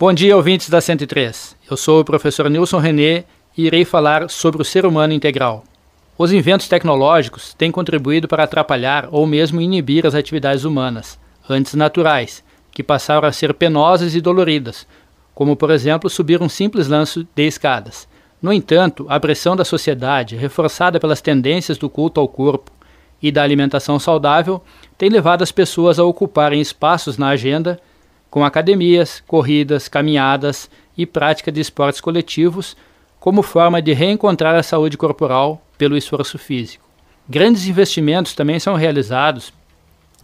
[0.00, 1.56] Bom dia, ouvintes da 103.
[1.68, 3.24] Eu sou o professor Nilson René
[3.56, 5.64] e irei falar sobre o ser humano integral.
[6.16, 11.18] Os inventos tecnológicos têm contribuído para atrapalhar ou mesmo inibir as atividades humanas,
[11.50, 14.86] antes naturais, que passaram a ser penosas e doloridas,
[15.34, 18.06] como por exemplo subir um simples lanço de escadas.
[18.40, 22.70] No entanto, a pressão da sociedade, reforçada pelas tendências do culto ao corpo
[23.20, 24.62] e da alimentação saudável,
[24.96, 27.80] tem levado as pessoas a ocuparem espaços na agenda
[28.30, 32.76] com academias, corridas, caminhadas e prática de esportes coletivos
[33.18, 36.84] como forma de reencontrar a saúde corporal pelo esforço físico.
[37.28, 39.52] Grandes investimentos também são realizados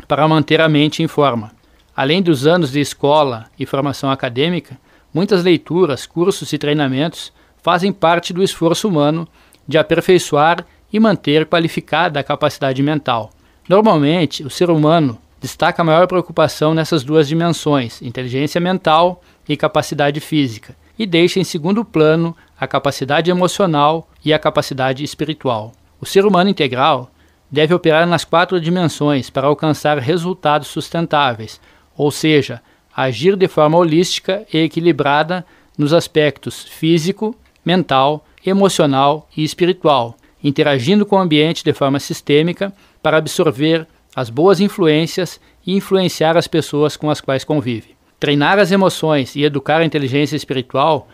[0.09, 1.52] para manter a mente em forma.
[1.96, 4.78] Além dos anos de escola e formação acadêmica,
[5.12, 9.28] muitas leituras, cursos e treinamentos fazem parte do esforço humano
[9.66, 13.30] de aperfeiçoar e manter qualificada a capacidade mental.
[13.68, 20.18] Normalmente, o ser humano destaca a maior preocupação nessas duas dimensões, inteligência mental e capacidade
[20.18, 25.73] física, e deixa em segundo plano a capacidade emocional e a capacidade espiritual.
[26.01, 27.10] O ser humano integral
[27.51, 31.60] deve operar nas quatro dimensões para alcançar resultados sustentáveis,
[31.95, 32.62] ou seja,
[32.96, 35.45] agir de forma holística e equilibrada
[35.76, 43.18] nos aspectos físico, mental, emocional e espiritual, interagindo com o ambiente de forma sistêmica para
[43.18, 47.96] absorver as boas influências e influenciar as pessoas com as quais convive.
[48.20, 51.09] Treinar as emoções e educar a inteligência espiritual,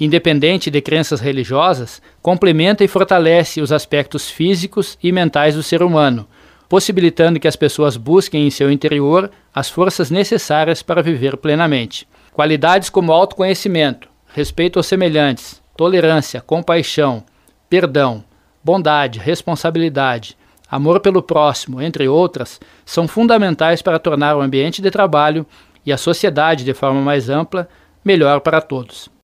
[0.00, 6.26] independente de crenças religiosas, complementa e fortalece os aspectos físicos e mentais do ser humano,
[6.68, 12.06] possibilitando que as pessoas busquem em seu interior as forças necessárias para viver plenamente.
[12.32, 17.24] Qualidades como autoconhecimento, respeito aos semelhantes, tolerância, compaixão,
[17.70, 18.24] perdão,
[18.62, 20.36] bondade, responsabilidade,
[20.70, 25.46] amor pelo próximo, entre outras, são fundamentais para tornar o ambiente de trabalho
[25.84, 27.68] e a sociedade, de forma mais ampla,
[28.04, 29.08] melhor para todos.